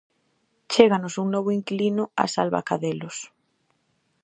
Chéganos 0.71 1.15
un 1.23 1.27
novo 1.33 1.49
inquilino 1.59 2.03
a 2.21 2.23
Salvacadelos. 2.33 3.17